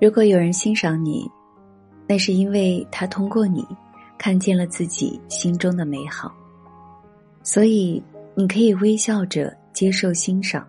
[0.00, 1.30] 如果有人欣赏你，
[2.06, 3.66] 那是因为他通过你
[4.18, 6.32] 看见了自己心中的美好，
[7.42, 8.02] 所以
[8.34, 10.66] 你可以微笑着接受欣赏，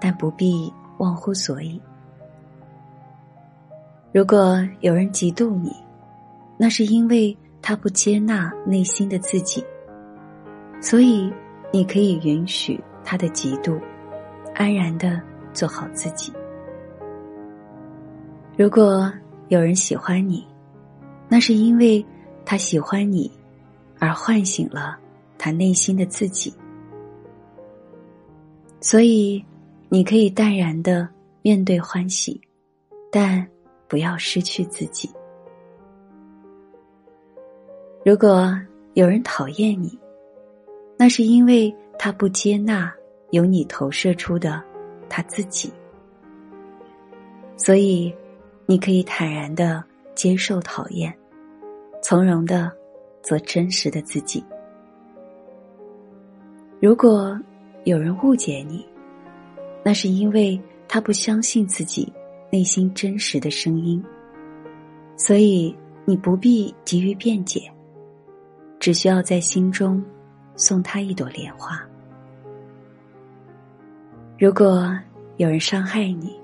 [0.00, 1.80] 但不必忘乎所以。
[4.12, 5.72] 如果有人嫉妒你，
[6.56, 9.64] 那是因为他不接纳内心的自己，
[10.80, 11.32] 所以
[11.72, 13.80] 你可以允许他的嫉妒，
[14.54, 15.20] 安然的
[15.52, 16.32] 做好自己。
[18.58, 19.08] 如果
[19.46, 20.44] 有人喜欢你，
[21.28, 22.04] 那是因为
[22.44, 23.30] 他喜欢你，
[24.00, 24.98] 而唤醒了
[25.38, 26.52] 他内心的自己。
[28.80, 29.44] 所以，
[29.88, 31.08] 你可以淡然的
[31.40, 32.40] 面对欢喜，
[33.12, 33.46] 但
[33.86, 35.08] 不要失去自己。
[38.04, 38.60] 如果
[38.94, 39.96] 有人讨厌你，
[40.96, 42.92] 那是因为他不接纳
[43.30, 44.60] 由你投射出的
[45.08, 45.72] 他自己。
[47.56, 48.12] 所以。
[48.70, 49.82] 你可以坦然的
[50.14, 51.10] 接受讨厌，
[52.02, 52.70] 从容的
[53.22, 54.44] 做真实的自己。
[56.78, 57.40] 如果
[57.84, 58.86] 有人误解你，
[59.82, 62.12] 那是因为他不相信自己
[62.52, 64.04] 内心真实的声音，
[65.16, 67.72] 所以你不必急于辩解，
[68.78, 70.04] 只需要在心中
[70.56, 71.82] 送他一朵莲花。
[74.38, 74.94] 如果
[75.38, 76.38] 有人伤害你，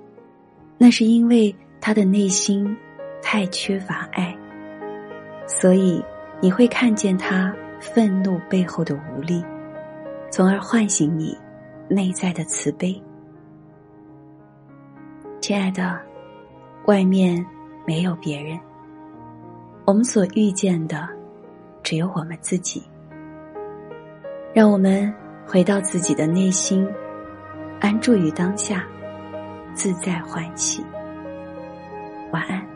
[0.79, 1.55] 那是因为。
[1.87, 2.75] 他的内心
[3.21, 4.35] 太缺乏爱，
[5.47, 6.03] 所以
[6.41, 9.45] 你会看见他愤怒背后的无力，
[10.31, 11.37] 从而唤醒你
[11.87, 12.99] 内在的慈悲。
[15.43, 16.01] 亲爱的，
[16.87, 17.45] 外面
[17.87, 18.59] 没有别人，
[19.85, 21.07] 我们所遇见的
[21.83, 22.83] 只有我们自己。
[24.55, 25.15] 让我们
[25.47, 26.89] 回到自己的内心，
[27.79, 28.87] 安住于当下，
[29.75, 30.83] 自在欢喜。
[32.35, 32.74] 晚安。